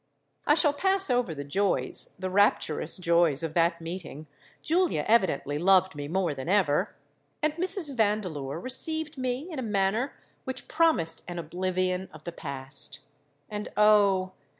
I 0.47 0.55
shall 0.55 0.73
pass 0.73 1.11
over 1.11 1.35
the 1.35 1.43
joys—the 1.43 2.27
rapturous 2.31 2.97
joys 2.97 3.43
of 3.43 3.53
that 3.53 3.79
meeting. 3.79 4.25
Julia 4.63 5.05
evidently 5.07 5.59
loved 5.59 5.93
me 5.93 6.07
more 6.07 6.33
than 6.33 6.49
ever; 6.49 6.95
and 7.43 7.53
Mrs. 7.53 7.95
Vandeleur 7.95 8.59
received 8.59 9.15
me 9.19 9.47
in 9.51 9.59
a 9.59 9.61
manner 9.61 10.15
which 10.43 10.67
promised 10.67 11.21
an 11.27 11.37
oblivion 11.37 12.09
of 12.11 12.23
the 12.23 12.31
past. 12.31 13.01
And, 13.47 13.69
oh! 13.77 14.31